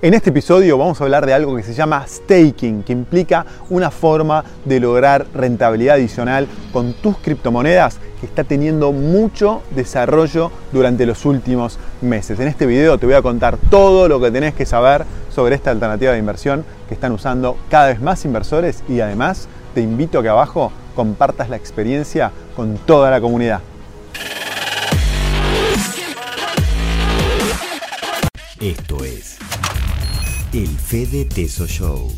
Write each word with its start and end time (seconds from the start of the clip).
En 0.00 0.14
este 0.14 0.30
episodio 0.30 0.78
vamos 0.78 1.00
a 1.00 1.04
hablar 1.04 1.26
de 1.26 1.34
algo 1.34 1.56
que 1.56 1.64
se 1.64 1.74
llama 1.74 2.06
staking, 2.06 2.84
que 2.84 2.92
implica 2.92 3.44
una 3.68 3.90
forma 3.90 4.44
de 4.64 4.78
lograr 4.78 5.26
rentabilidad 5.34 5.96
adicional 5.96 6.46
con 6.72 6.92
tus 6.92 7.18
criptomonedas 7.18 7.98
que 8.20 8.26
está 8.26 8.44
teniendo 8.44 8.92
mucho 8.92 9.60
desarrollo 9.72 10.52
durante 10.70 11.04
los 11.04 11.24
últimos 11.24 11.80
meses. 12.00 12.38
En 12.38 12.46
este 12.46 12.64
video 12.64 12.96
te 12.96 13.06
voy 13.06 13.16
a 13.16 13.22
contar 13.22 13.58
todo 13.70 14.06
lo 14.06 14.20
que 14.20 14.30
tenés 14.30 14.54
que 14.54 14.66
saber 14.66 15.04
sobre 15.34 15.56
esta 15.56 15.72
alternativa 15.72 16.12
de 16.12 16.18
inversión 16.20 16.64
que 16.86 16.94
están 16.94 17.10
usando 17.10 17.56
cada 17.68 17.88
vez 17.88 18.00
más 18.00 18.24
inversores 18.24 18.84
y 18.88 19.00
además 19.00 19.48
te 19.74 19.80
invito 19.80 20.20
a 20.20 20.22
que 20.22 20.28
abajo 20.28 20.70
compartas 20.94 21.50
la 21.50 21.56
experiencia 21.56 22.30
con 22.54 22.76
toda 22.78 23.10
la 23.10 23.20
comunidad. 23.20 23.62
Esto 28.60 29.04
es 29.04 29.38
el 30.52 30.68
Fede 30.68 31.26
Teso 31.26 31.66
Show. 31.66 32.08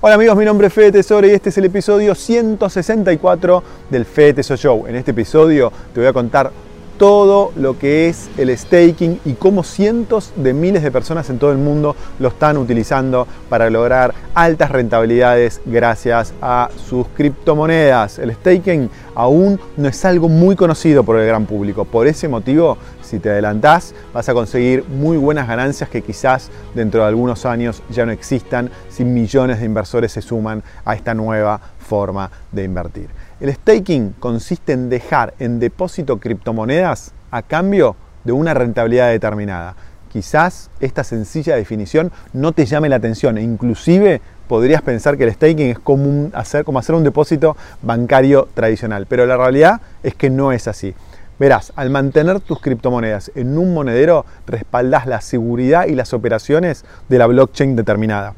Hola 0.00 0.16
amigos, 0.16 0.36
mi 0.36 0.44
nombre 0.44 0.66
es 0.66 0.72
Fede 0.72 0.90
Tesoro 0.90 1.26
y 1.28 1.30
este 1.30 1.50
es 1.50 1.58
el 1.58 1.66
episodio 1.66 2.14
164 2.14 3.62
del 3.88 4.04
Fede 4.04 4.34
Teso 4.34 4.56
Show. 4.56 4.86
En 4.88 4.96
este 4.96 5.12
episodio 5.12 5.72
te 5.94 6.00
voy 6.00 6.08
a 6.08 6.12
contar 6.12 6.50
todo 6.98 7.52
lo 7.56 7.78
que 7.78 8.08
es 8.08 8.30
el 8.36 8.56
staking 8.56 9.20
y 9.24 9.32
cómo 9.32 9.64
cientos 9.64 10.32
de 10.36 10.52
miles 10.52 10.82
de 10.82 10.90
personas 10.90 11.28
en 11.30 11.38
todo 11.38 11.52
el 11.52 11.58
mundo 11.58 11.96
lo 12.18 12.28
están 12.28 12.56
utilizando 12.56 13.26
para 13.48 13.70
lograr 13.70 14.14
altas 14.34 14.70
rentabilidades 14.70 15.60
gracias 15.66 16.32
a 16.40 16.68
sus 16.88 17.06
criptomonedas. 17.08 18.18
El 18.18 18.32
staking 18.34 18.90
aún 19.14 19.58
no 19.76 19.88
es 19.88 20.04
algo 20.04 20.28
muy 20.28 20.54
conocido 20.54 21.02
por 21.02 21.18
el 21.18 21.26
gran 21.26 21.46
público. 21.46 21.84
Por 21.84 22.06
ese 22.06 22.28
motivo, 22.28 22.78
si 23.12 23.18
te 23.18 23.28
adelantás, 23.28 23.94
vas 24.14 24.26
a 24.30 24.32
conseguir 24.32 24.86
muy 24.88 25.18
buenas 25.18 25.46
ganancias 25.46 25.90
que 25.90 26.00
quizás 26.00 26.50
dentro 26.74 27.02
de 27.02 27.08
algunos 27.08 27.44
años 27.44 27.82
ya 27.90 28.06
no 28.06 28.12
existan 28.12 28.70
si 28.88 29.04
millones 29.04 29.60
de 29.60 29.66
inversores 29.66 30.12
se 30.12 30.22
suman 30.22 30.62
a 30.86 30.94
esta 30.94 31.12
nueva 31.12 31.60
forma 31.78 32.30
de 32.52 32.64
invertir. 32.64 33.10
El 33.38 33.52
staking 33.52 34.14
consiste 34.18 34.72
en 34.72 34.88
dejar 34.88 35.34
en 35.40 35.60
depósito 35.60 36.18
criptomonedas 36.18 37.12
a 37.30 37.42
cambio 37.42 37.96
de 38.24 38.32
una 38.32 38.54
rentabilidad 38.54 39.10
determinada. 39.10 39.74
Quizás 40.10 40.70
esta 40.80 41.04
sencilla 41.04 41.54
definición 41.54 42.12
no 42.32 42.52
te 42.52 42.64
llame 42.64 42.88
la 42.88 42.96
atención 42.96 43.36
e 43.36 43.42
inclusive 43.42 44.22
podrías 44.48 44.80
pensar 44.80 45.18
que 45.18 45.24
el 45.24 45.34
staking 45.34 45.68
es 45.68 45.78
como 45.78 46.30
hacer, 46.32 46.64
como 46.64 46.78
hacer 46.78 46.94
un 46.94 47.04
depósito 47.04 47.58
bancario 47.82 48.48
tradicional, 48.54 49.04
pero 49.06 49.26
la 49.26 49.36
realidad 49.36 49.82
es 50.02 50.14
que 50.14 50.30
no 50.30 50.50
es 50.50 50.66
así. 50.66 50.94
Verás, 51.42 51.72
al 51.74 51.90
mantener 51.90 52.38
tus 52.38 52.60
criptomonedas 52.60 53.32
en 53.34 53.58
un 53.58 53.74
monedero, 53.74 54.24
respaldas 54.46 55.08
la 55.08 55.20
seguridad 55.20 55.86
y 55.86 55.96
las 55.96 56.14
operaciones 56.14 56.84
de 57.08 57.18
la 57.18 57.26
blockchain 57.26 57.74
determinada. 57.74 58.34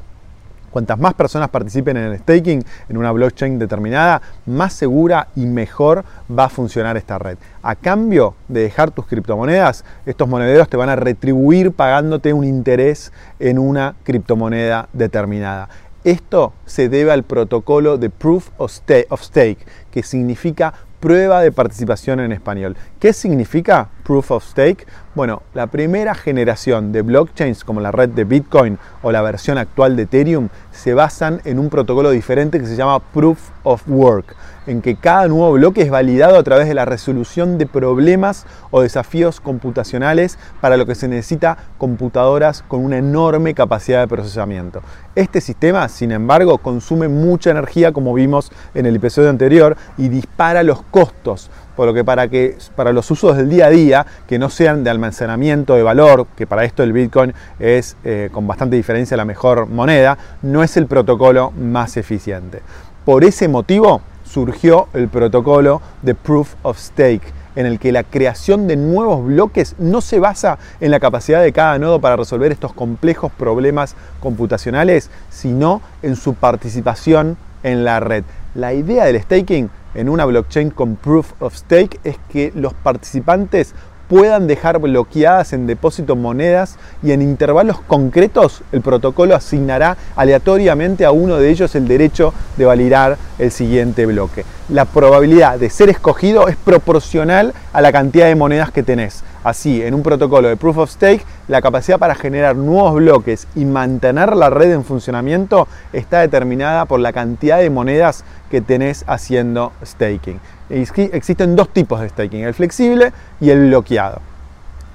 Cuantas 0.71 0.97
más 0.97 1.13
personas 1.13 1.49
participen 1.49 1.97
en 1.97 2.05
el 2.05 2.17
staking 2.17 2.65
en 2.89 2.97
una 2.97 3.11
blockchain 3.11 3.59
determinada, 3.59 4.23
más 4.47 4.73
segura 4.73 5.27
y 5.35 5.45
mejor 5.45 6.03
va 6.35 6.45
a 6.45 6.49
funcionar 6.49 6.97
esta 6.97 7.19
red. 7.19 7.37
A 7.61 7.75
cambio 7.75 8.33
de 8.47 8.61
dejar 8.61 8.89
tus 8.89 9.05
criptomonedas, 9.05 9.85
estos 10.07 10.27
monederos 10.27 10.67
te 10.67 10.75
van 10.75 10.89
a 10.89 10.95
retribuir 10.95 11.73
pagándote 11.73 12.33
un 12.33 12.43
interés 12.43 13.13
en 13.37 13.59
una 13.59 13.93
criptomoneda 14.01 14.89
determinada. 14.93 15.69
Esto 16.03 16.53
se 16.65 16.89
debe 16.89 17.11
al 17.11 17.21
protocolo 17.21 17.99
de 17.99 18.09
Proof 18.09 18.49
of 18.57 18.71
Stake, 18.71 19.59
que 19.91 20.01
significa 20.01 20.73
prueba 21.05 21.39
de 21.41 21.51
participación 21.51 22.19
en 22.19 22.31
español. 22.31 22.75
¿Qué 22.99 23.13
significa 23.13 23.89
Proof 24.05 24.31
of 24.31 24.45
Stake? 24.45 24.85
Bueno, 25.15 25.41
la 25.53 25.67
primera 25.67 26.13
generación 26.13 26.91
de 26.91 27.01
blockchains 27.01 27.63
como 27.63 27.81
la 27.81 27.91
red 27.91 28.09
de 28.09 28.23
Bitcoin 28.23 28.77
o 29.01 29.11
la 29.11 29.21
versión 29.21 29.57
actual 29.57 29.95
de 29.95 30.03
Ethereum 30.03 30.49
se 30.71 30.93
basan 30.93 31.41
en 31.43 31.57
un 31.57 31.69
protocolo 31.69 32.11
diferente 32.11 32.59
que 32.59 32.67
se 32.67 32.75
llama 32.75 32.99
Proof 32.99 33.39
of 33.63 33.81
Work, 33.87 34.35
en 34.67 34.81
que 34.81 34.95
cada 34.95 35.27
nuevo 35.27 35.53
bloque 35.53 35.81
es 35.81 35.89
validado 35.89 36.37
a 36.37 36.43
través 36.43 36.67
de 36.67 36.73
la 36.75 36.85
resolución 36.85 37.57
de 37.57 37.65
problemas 37.65 38.45
o 38.71 38.81
desafíos 38.81 39.39
computacionales 39.39 40.37
para 40.61 40.77
lo 40.77 40.85
que 40.85 40.95
se 40.95 41.07
necesita 41.07 41.57
computadoras 41.77 42.61
con 42.67 42.83
una 42.83 42.97
enorme 42.97 43.53
capacidad 43.53 44.01
de 44.01 44.07
procesamiento. 44.07 44.81
Este 45.15 45.41
sistema, 45.41 45.87
sin 45.89 46.11
embargo, 46.11 46.57
consume 46.59 47.07
mucha 47.07 47.51
energía 47.51 47.91
como 47.91 48.13
vimos 48.13 48.51
en 48.73 48.85
el 48.85 48.97
episodio 48.97 49.29
anterior 49.29 49.77
y 49.97 50.09
dispara 50.09 50.61
los 50.61 50.83
costos 50.83 51.49
por 51.75 51.87
lo 51.87 51.93
que 51.93 52.03
para, 52.03 52.27
que 52.27 52.57
para 52.75 52.93
los 52.93 53.09
usos 53.11 53.37
del 53.37 53.49
día 53.49 53.67
a 53.67 53.69
día, 53.69 54.05
que 54.27 54.39
no 54.39 54.49
sean 54.49 54.83
de 54.83 54.89
almacenamiento 54.89 55.75
de 55.75 55.83
valor, 55.83 56.27
que 56.35 56.47
para 56.47 56.63
esto 56.63 56.83
el 56.83 56.93
Bitcoin 56.93 57.33
es 57.59 57.97
eh, 58.03 58.29
con 58.31 58.47
bastante 58.47 58.75
diferencia 58.75 59.17
la 59.17 59.25
mejor 59.25 59.67
moneda, 59.67 60.17
no 60.41 60.63
es 60.63 60.77
el 60.77 60.87
protocolo 60.87 61.51
más 61.51 61.97
eficiente. 61.97 62.61
Por 63.03 63.23
ese 63.23 63.47
motivo 63.47 64.01
surgió 64.23 64.87
el 64.93 65.07
protocolo 65.07 65.81
de 66.01 66.15
Proof 66.15 66.55
of 66.63 66.79
Stake, 66.79 67.33
en 67.55 67.65
el 67.65 67.79
que 67.79 67.91
la 67.91 68.03
creación 68.03 68.67
de 68.67 68.75
nuevos 68.75 69.25
bloques 69.25 69.75
no 69.79 70.01
se 70.01 70.19
basa 70.19 70.57
en 70.81 70.91
la 70.91 70.99
capacidad 70.99 71.41
de 71.41 71.53
cada 71.53 71.77
nodo 71.79 72.01
para 72.01 72.17
resolver 72.17 72.51
estos 72.51 72.73
complejos 72.73 73.31
problemas 73.31 73.95
computacionales, 74.19 75.09
sino 75.29 75.81
en 76.01 76.15
su 76.15 76.33
participación 76.33 77.37
en 77.63 77.85
la 77.85 77.99
red. 77.99 78.23
La 78.55 78.73
idea 78.73 79.03
del 79.03 79.21
staking 79.21 79.69
en 79.95 80.07
una 80.07 80.23
blockchain 80.23 80.69
con 80.69 80.95
proof 80.95 81.33
of 81.41 81.53
stake 81.53 81.99
es 82.05 82.15
que 82.31 82.53
los 82.55 82.73
participantes 82.73 83.75
puedan 84.07 84.47
dejar 84.47 84.79
bloqueadas 84.79 85.51
en 85.51 85.67
depósito 85.67 86.15
monedas 86.15 86.77
y 87.03 87.11
en 87.11 87.21
intervalos 87.21 87.81
concretos 87.81 88.61
el 88.71 88.79
protocolo 88.79 89.35
asignará 89.35 89.97
aleatoriamente 90.15 91.03
a 91.03 91.11
uno 91.11 91.35
de 91.35 91.49
ellos 91.49 91.75
el 91.75 91.85
derecho 91.85 92.33
de 92.55 92.63
validar 92.63 93.17
el 93.39 93.51
siguiente 93.51 94.05
bloque. 94.05 94.45
La 94.69 94.85
probabilidad 94.85 95.59
de 95.59 95.69
ser 95.69 95.89
escogido 95.89 96.47
es 96.47 96.55
proporcional 96.55 97.53
a 97.73 97.81
la 97.81 97.91
cantidad 97.91 98.27
de 98.27 98.35
monedas 98.35 98.71
que 98.71 98.83
tenés. 98.83 99.25
Así, 99.45 99.83
en 99.83 99.93
un 99.93 100.01
protocolo 100.01 100.47
de 100.47 100.57
Proof 100.57 100.77
of 100.79 100.89
Stake, 100.89 101.23
la 101.47 101.61
capacidad 101.61 101.99
para 101.99 102.15
generar 102.15 102.55
nuevos 102.55 102.95
bloques 102.95 103.47
y 103.53 103.63
mantener 103.63 104.35
la 104.35 104.49
red 104.49 104.71
en 104.71 104.83
funcionamiento 104.83 105.67
está 105.93 106.21
determinada 106.21 106.85
por 106.85 106.99
la 106.99 107.13
cantidad 107.13 107.59
de 107.59 107.69
monedas 107.69 108.23
que 108.49 108.61
tenés 108.61 109.05
haciendo 109.05 109.71
staking. 109.85 110.39
Existen 110.71 111.55
dos 111.55 111.69
tipos 111.69 112.01
de 112.01 112.09
staking, 112.09 112.41
el 112.41 112.55
flexible 112.55 113.13
y 113.39 113.51
el 113.51 113.67
bloqueado. 113.67 114.19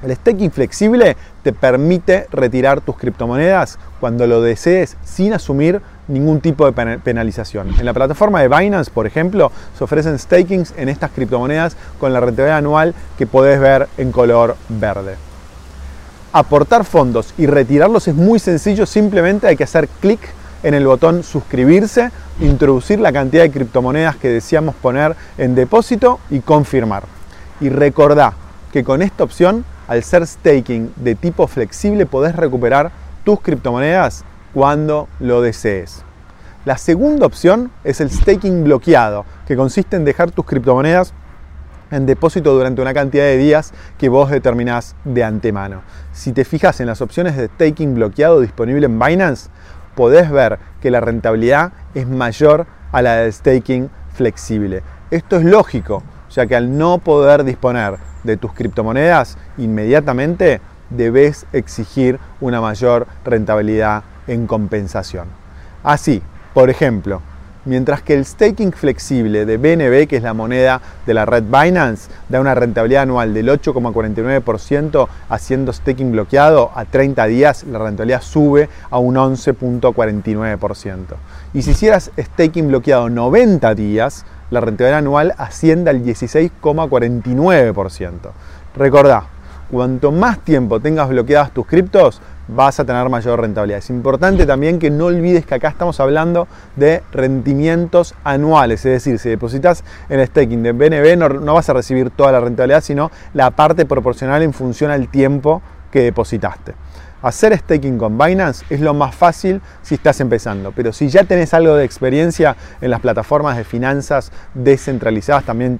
El 0.02 0.16
staking 0.16 0.50
flexible 0.50 1.16
te 1.44 1.52
permite 1.52 2.26
retirar 2.32 2.80
tus 2.80 2.96
criptomonedas 2.96 3.78
cuando 4.00 4.26
lo 4.26 4.42
desees 4.42 4.96
sin 5.04 5.32
asumir 5.32 5.80
ningún 6.10 6.40
tipo 6.40 6.70
de 6.70 6.98
penalización. 6.98 7.68
En 7.78 7.84
la 7.86 7.94
plataforma 7.94 8.40
de 8.40 8.48
Binance, 8.48 8.90
por 8.90 9.06
ejemplo, 9.06 9.50
se 9.78 9.84
ofrecen 9.84 10.18
stakings 10.18 10.74
en 10.76 10.88
estas 10.88 11.10
criptomonedas 11.10 11.76
con 11.98 12.12
la 12.12 12.20
rentabilidad 12.20 12.58
anual 12.58 12.94
que 13.16 13.26
podés 13.26 13.60
ver 13.60 13.88
en 13.96 14.12
color 14.12 14.56
verde. 14.68 15.16
Aportar 16.32 16.84
fondos 16.84 17.34
y 17.38 17.46
retirarlos 17.46 18.06
es 18.06 18.14
muy 18.14 18.38
sencillo, 18.38 18.86
simplemente 18.86 19.48
hay 19.48 19.56
que 19.56 19.64
hacer 19.64 19.88
clic 20.00 20.20
en 20.62 20.74
el 20.74 20.86
botón 20.86 21.22
suscribirse, 21.22 22.10
introducir 22.40 23.00
la 23.00 23.12
cantidad 23.12 23.42
de 23.42 23.50
criptomonedas 23.50 24.16
que 24.16 24.28
deseamos 24.28 24.74
poner 24.74 25.16
en 25.38 25.54
depósito 25.54 26.20
y 26.30 26.40
confirmar. 26.40 27.04
Y 27.60 27.68
recordá 27.68 28.34
que 28.72 28.84
con 28.84 29.02
esta 29.02 29.24
opción, 29.24 29.64
al 29.88 30.04
ser 30.04 30.26
staking 30.26 30.92
de 30.96 31.14
tipo 31.14 31.46
flexible, 31.46 32.06
podés 32.06 32.36
recuperar 32.36 32.92
tus 33.24 33.40
criptomonedas 33.40 34.24
cuando 34.54 35.08
lo 35.18 35.42
desees. 35.42 36.02
La 36.64 36.76
segunda 36.76 37.26
opción 37.26 37.70
es 37.84 38.00
el 38.00 38.10
staking 38.10 38.64
bloqueado, 38.64 39.24
que 39.46 39.56
consiste 39.56 39.96
en 39.96 40.04
dejar 40.04 40.30
tus 40.30 40.44
criptomonedas 40.44 41.14
en 41.90 42.06
depósito 42.06 42.52
durante 42.52 42.82
una 42.82 42.94
cantidad 42.94 43.24
de 43.24 43.36
días 43.36 43.72
que 43.98 44.08
vos 44.08 44.30
determinás 44.30 44.94
de 45.04 45.24
antemano. 45.24 45.82
Si 46.12 46.32
te 46.32 46.44
fijas 46.44 46.80
en 46.80 46.86
las 46.86 47.00
opciones 47.00 47.36
de 47.36 47.46
staking 47.48 47.94
bloqueado 47.94 48.40
disponible 48.40 48.86
en 48.86 48.98
Binance, 48.98 49.50
podés 49.94 50.30
ver 50.30 50.58
que 50.80 50.90
la 50.90 51.00
rentabilidad 51.00 51.72
es 51.94 52.06
mayor 52.06 52.66
a 52.92 53.02
la 53.02 53.16
del 53.16 53.32
staking 53.32 53.90
flexible. 54.12 54.82
Esto 55.10 55.36
es 55.36 55.44
lógico, 55.44 56.02
ya 56.30 56.46
que 56.46 56.56
al 56.56 56.76
no 56.76 56.98
poder 56.98 57.44
disponer 57.44 57.96
de 58.22 58.36
tus 58.36 58.52
criptomonedas 58.52 59.38
inmediatamente, 59.58 60.60
debes 60.90 61.46
exigir 61.52 62.18
una 62.40 62.60
mayor 62.60 63.06
rentabilidad 63.24 64.02
en 64.30 64.46
compensación. 64.46 65.26
Así, 65.82 66.22
por 66.54 66.70
ejemplo, 66.70 67.20
mientras 67.64 68.02
que 68.02 68.14
el 68.14 68.24
staking 68.24 68.72
flexible 68.72 69.44
de 69.44 69.56
BNB, 69.56 70.06
que 70.08 70.16
es 70.16 70.22
la 70.22 70.34
moneda 70.34 70.80
de 71.06 71.14
la 71.14 71.26
red 71.26 71.42
Binance, 71.42 72.08
da 72.28 72.40
una 72.40 72.54
rentabilidad 72.54 73.02
anual 73.02 73.34
del 73.34 73.48
8,49%, 73.48 75.08
haciendo 75.28 75.72
staking 75.72 76.12
bloqueado 76.12 76.70
a 76.74 76.84
30 76.84 77.26
días, 77.26 77.64
la 77.64 77.80
rentabilidad 77.80 78.22
sube 78.22 78.68
a 78.90 78.98
un 78.98 79.16
11,49%. 79.16 81.16
Y 81.52 81.62
si 81.62 81.72
hicieras 81.72 82.12
staking 82.16 82.68
bloqueado 82.68 83.08
90 83.08 83.74
días, 83.74 84.24
la 84.50 84.60
rentabilidad 84.60 84.98
anual 84.98 85.34
asciende 85.36 85.90
al 85.90 86.04
16,49%. 86.04 88.12
Recordá, 88.76 89.24
cuanto 89.70 90.12
más 90.12 90.38
tiempo 90.40 90.80
tengas 90.80 91.08
bloqueadas 91.08 91.52
tus 91.52 91.66
criptos, 91.66 92.20
vas 92.54 92.80
a 92.80 92.84
tener 92.84 93.08
mayor 93.08 93.40
rentabilidad. 93.40 93.78
Es 93.78 93.90
importante 93.90 94.46
también 94.46 94.78
que 94.78 94.90
no 94.90 95.06
olvides 95.06 95.46
que 95.46 95.54
acá 95.54 95.68
estamos 95.68 96.00
hablando 96.00 96.48
de 96.76 97.02
rendimientos 97.12 98.14
anuales, 98.24 98.84
es 98.84 98.92
decir, 98.92 99.18
si 99.18 99.28
depositas 99.28 99.84
en 100.08 100.24
staking 100.26 100.62
de 100.62 100.72
BNB 100.72 101.16
no, 101.16 101.28
no 101.28 101.54
vas 101.54 101.68
a 101.68 101.72
recibir 101.72 102.10
toda 102.10 102.32
la 102.32 102.40
rentabilidad, 102.40 102.82
sino 102.82 103.10
la 103.34 103.50
parte 103.50 103.86
proporcional 103.86 104.42
en 104.42 104.52
función 104.52 104.90
al 104.90 105.08
tiempo 105.08 105.62
que 105.90 106.02
depositaste. 106.02 106.74
Hacer 107.22 107.56
staking 107.58 107.98
con 107.98 108.16
Binance 108.16 108.64
es 108.70 108.80
lo 108.80 108.94
más 108.94 109.14
fácil 109.14 109.60
si 109.82 109.96
estás 109.96 110.20
empezando, 110.20 110.72
pero 110.74 110.90
si 110.90 111.10
ya 111.10 111.24
tenés 111.24 111.52
algo 111.52 111.74
de 111.74 111.84
experiencia 111.84 112.56
en 112.80 112.90
las 112.90 113.00
plataformas 113.00 113.58
de 113.58 113.64
finanzas 113.64 114.32
descentralizadas, 114.54 115.44
también 115.44 115.78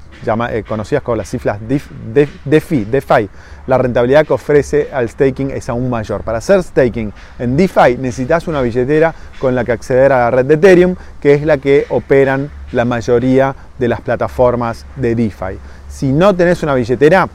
eh, 0.51 0.65
conocidas 0.69 1.03
como 1.03 1.17
las 1.17 1.31
cifras 1.31 1.59
DeFi, 1.67 2.85
DeFi, 2.85 3.31
la 3.67 3.79
rentabilidad 3.79 4.27
que 4.27 4.35
ofrece 4.35 4.91
al 4.93 5.09
staking 5.09 5.51
es 5.51 5.71
aún 5.71 5.89
mayor. 5.89 6.23
Para 6.25 6.39
hacer 6.39 6.63
staking 6.63 7.11
en 7.39 7.57
DeFi 7.57 7.97
necesitas 7.99 8.47
una 8.47 8.61
billetera 8.61 9.15
con 9.39 9.55
la 9.55 9.65
que 9.65 9.73
acceder 9.73 10.13
a 10.13 10.19
la 10.19 10.31
red 10.31 10.45
de 10.45 10.55
Ethereum, 10.55 10.95
que 11.23 11.33
es 11.33 11.45
la 11.45 11.57
que 11.57 11.87
operan 11.89 12.51
la 12.73 12.85
mayoría 12.85 13.57
de 13.79 13.89
las 13.89 14.03
plataformas 14.03 14.85
de 14.97 15.15
DeFi. 15.15 15.59
Si 15.89 16.13
no 16.13 16.37
tenés 16.37 16.63
una 16.63 16.75
billetera, 16.75 17.29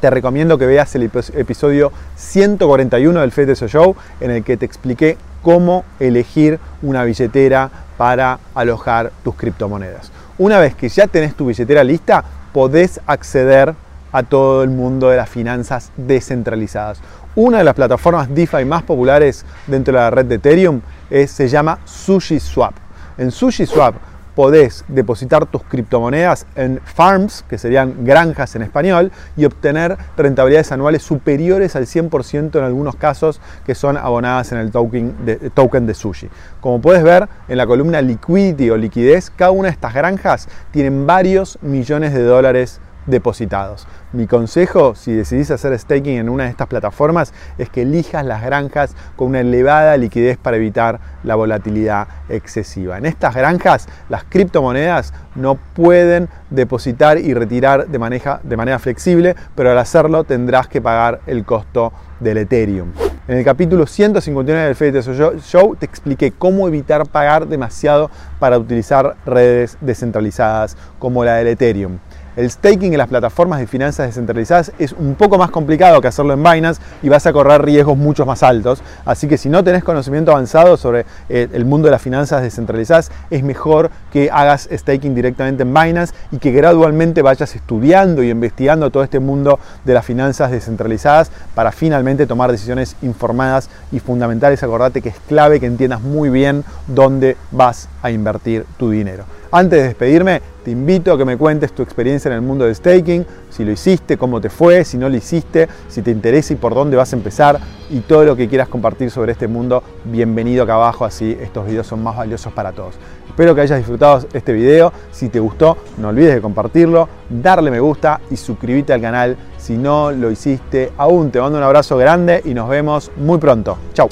te 0.00 0.10
recomiendo 0.10 0.58
que 0.58 0.66
veas 0.66 0.94
el 0.94 1.10
episodio 1.34 1.92
141 2.16 3.20
del 3.20 3.32
FTSO 3.32 3.68
Show 3.68 3.96
en 4.20 4.30
el 4.30 4.44
que 4.44 4.56
te 4.56 4.64
expliqué 4.64 5.16
cómo 5.42 5.84
elegir 5.98 6.58
una 6.82 7.04
billetera 7.04 7.70
para 7.96 8.38
alojar 8.54 9.12
tus 9.22 9.34
criptomonedas. 9.34 10.10
Una 10.38 10.58
vez 10.58 10.74
que 10.74 10.88
ya 10.88 11.06
tenés 11.06 11.34
tu 11.34 11.46
billetera 11.46 11.84
lista, 11.84 12.24
podés 12.52 13.00
acceder 13.06 13.74
a 14.12 14.22
todo 14.22 14.62
el 14.62 14.70
mundo 14.70 15.10
de 15.10 15.18
las 15.18 15.28
finanzas 15.28 15.92
descentralizadas. 15.96 17.00
Una 17.36 17.58
de 17.58 17.64
las 17.64 17.74
plataformas 17.74 18.34
DeFi 18.34 18.64
más 18.64 18.82
populares 18.82 19.44
dentro 19.66 19.94
de 19.94 20.00
la 20.00 20.10
red 20.10 20.26
de 20.26 20.36
Ethereum 20.36 20.80
se 21.10 21.48
llama 21.48 21.78
SushiSwap. 21.84 22.74
En 23.18 23.30
SushiSwap 23.30 23.94
podés 24.34 24.84
depositar 24.88 25.46
tus 25.46 25.62
criptomonedas 25.62 26.46
en 26.54 26.80
farms, 26.84 27.44
que 27.48 27.58
serían 27.58 28.04
granjas 28.04 28.54
en 28.56 28.62
español, 28.62 29.12
y 29.36 29.44
obtener 29.44 29.96
rentabilidades 30.16 30.72
anuales 30.72 31.02
superiores 31.02 31.76
al 31.76 31.86
100% 31.86 32.58
en 32.58 32.64
algunos 32.64 32.96
casos 32.96 33.40
que 33.66 33.74
son 33.74 33.96
abonadas 33.96 34.52
en 34.52 34.58
el 34.58 34.70
token 34.70 35.86
de, 35.86 35.94
sushi. 35.94 36.28
Como 36.60 36.80
puedes 36.80 37.02
ver 37.02 37.28
en 37.48 37.56
la 37.56 37.66
columna 37.66 38.00
liquidity 38.00 38.70
o 38.70 38.76
liquidez, 38.76 39.30
cada 39.30 39.50
una 39.50 39.68
de 39.68 39.72
estas 39.72 39.94
granjas 39.94 40.48
tienen 40.70 41.06
varios 41.06 41.58
millones 41.62 42.12
de 42.14 42.22
dólares 42.22 42.80
depositados. 43.10 43.86
Mi 44.12 44.26
consejo, 44.26 44.94
si 44.94 45.12
decidís 45.12 45.50
hacer 45.50 45.78
staking 45.78 46.18
en 46.18 46.28
una 46.28 46.44
de 46.44 46.50
estas 46.50 46.68
plataformas, 46.68 47.32
es 47.58 47.68
que 47.68 47.82
elijas 47.82 48.24
las 48.24 48.42
granjas 48.42 48.94
con 49.16 49.28
una 49.28 49.40
elevada 49.40 49.96
liquidez 49.96 50.38
para 50.38 50.56
evitar 50.56 51.00
la 51.22 51.34
volatilidad 51.34 52.08
excesiva. 52.28 52.98
En 52.98 53.06
estas 53.06 53.34
granjas, 53.34 53.88
las 54.08 54.24
criptomonedas 54.24 55.12
no 55.34 55.56
pueden 55.74 56.28
depositar 56.50 57.18
y 57.18 57.34
retirar 57.34 57.88
de, 57.88 57.98
manera 57.98 58.78
flexible, 58.78 59.36
pero 59.54 59.70
al 59.70 59.78
hacerlo 59.78 60.24
tendrás 60.24 60.68
que 60.68 60.80
pagar 60.80 61.20
el 61.26 61.44
costo 61.44 61.92
del 62.20 62.38
Ethereum. 62.38 62.92
En 63.28 63.36
el 63.36 63.44
capítulo 63.44 63.86
159 63.86 64.74
del 64.74 64.74
FTS 64.74 65.46
Show 65.46 65.76
te 65.76 65.86
expliqué 65.86 66.32
cómo 66.32 66.66
evitar 66.66 67.06
pagar 67.06 67.46
demasiado 67.46 68.10
para 68.40 68.58
utilizar 68.58 69.16
redes 69.24 69.78
descentralizadas 69.80 70.76
como 70.98 71.24
la 71.24 71.36
del 71.36 71.48
Ethereum. 71.48 71.98
El 72.36 72.48
staking 72.48 72.92
en 72.92 72.98
las 72.98 73.08
plataformas 73.08 73.58
de 73.58 73.66
finanzas 73.66 74.06
descentralizadas 74.06 74.70
es 74.78 74.92
un 74.92 75.16
poco 75.16 75.36
más 75.36 75.50
complicado 75.50 76.00
que 76.00 76.06
hacerlo 76.06 76.32
en 76.32 76.42
Binance 76.42 76.80
y 77.02 77.08
vas 77.08 77.26
a 77.26 77.32
correr 77.32 77.60
riesgos 77.62 77.98
mucho 77.98 78.24
más 78.24 78.44
altos. 78.44 78.82
Así 79.04 79.26
que 79.26 79.36
si 79.36 79.48
no 79.48 79.64
tenés 79.64 79.82
conocimiento 79.82 80.30
avanzado 80.30 80.76
sobre 80.76 81.06
eh, 81.28 81.48
el 81.52 81.64
mundo 81.64 81.86
de 81.86 81.92
las 81.92 82.02
finanzas 82.02 82.42
descentralizadas, 82.42 83.10
es 83.30 83.42
mejor 83.42 83.90
que 84.12 84.30
hagas 84.30 84.68
staking 84.70 85.12
directamente 85.12 85.64
en 85.64 85.74
Binance 85.74 86.14
y 86.30 86.38
que 86.38 86.52
gradualmente 86.52 87.20
vayas 87.20 87.56
estudiando 87.56 88.22
y 88.22 88.30
investigando 88.30 88.90
todo 88.90 89.02
este 89.02 89.18
mundo 89.18 89.58
de 89.84 89.94
las 89.94 90.04
finanzas 90.04 90.52
descentralizadas 90.52 91.32
para 91.56 91.72
finalmente 91.72 92.28
tomar 92.28 92.52
decisiones 92.52 92.94
informadas 93.02 93.68
y 93.90 93.98
fundamentales. 93.98 94.62
Acordate 94.62 95.02
que 95.02 95.08
es 95.08 95.16
clave 95.26 95.58
que 95.58 95.66
entiendas 95.66 96.00
muy 96.00 96.30
bien 96.30 96.64
dónde 96.86 97.36
vas 97.50 97.88
a 98.02 98.12
invertir 98.12 98.66
tu 98.78 98.90
dinero. 98.90 99.24
Antes 99.52 99.80
de 99.80 99.88
despedirme, 99.88 100.42
te 100.64 100.70
invito 100.70 101.12
a 101.12 101.18
que 101.18 101.24
me 101.24 101.36
cuentes 101.36 101.72
tu 101.72 101.82
experiencia 101.82 102.28
en 102.28 102.36
el 102.36 102.40
mundo 102.40 102.66
del 102.66 102.74
staking, 102.74 103.26
si 103.50 103.64
lo 103.64 103.72
hiciste, 103.72 104.16
cómo 104.16 104.40
te 104.40 104.48
fue, 104.48 104.84
si 104.84 104.96
no 104.96 105.08
lo 105.08 105.16
hiciste, 105.16 105.66
si 105.88 106.02
te 106.02 106.12
interesa 106.12 106.52
y 106.52 106.56
por 106.56 106.72
dónde 106.72 106.96
vas 106.96 107.12
a 107.12 107.16
empezar 107.16 107.58
y 107.90 107.98
todo 107.98 108.24
lo 108.24 108.36
que 108.36 108.48
quieras 108.48 108.68
compartir 108.68 109.10
sobre 109.10 109.32
este 109.32 109.48
mundo, 109.48 109.82
bienvenido 110.04 110.62
acá 110.62 110.74
abajo, 110.74 111.04
así 111.04 111.36
estos 111.40 111.66
videos 111.66 111.88
son 111.88 112.00
más 112.00 112.16
valiosos 112.16 112.52
para 112.52 112.70
todos. 112.70 112.94
Espero 113.26 113.52
que 113.56 113.62
hayas 113.62 113.78
disfrutado 113.78 114.24
este 114.32 114.52
video, 114.52 114.92
si 115.10 115.28
te 115.28 115.40
gustó 115.40 115.76
no 115.98 116.10
olvides 116.10 116.36
de 116.36 116.40
compartirlo, 116.40 117.08
darle 117.28 117.72
me 117.72 117.80
gusta 117.80 118.20
y 118.30 118.36
suscribirte 118.36 118.92
al 118.92 119.00
canal 119.00 119.36
si 119.58 119.76
no 119.76 120.12
lo 120.12 120.30
hiciste 120.30 120.92
aún. 120.96 121.32
Te 121.32 121.40
mando 121.40 121.58
un 121.58 121.64
abrazo 121.64 121.96
grande 121.96 122.40
y 122.44 122.54
nos 122.54 122.68
vemos 122.68 123.10
muy 123.16 123.38
pronto. 123.38 123.78
Chao. 123.94 124.08